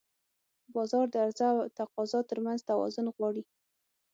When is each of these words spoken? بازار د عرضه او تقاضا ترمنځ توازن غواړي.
بازار 0.73 1.05
د 1.09 1.15
عرضه 1.25 1.47
او 1.53 1.59
تقاضا 1.79 2.19
ترمنځ 2.29 2.59
توازن 2.69 3.05
غواړي. 3.15 3.43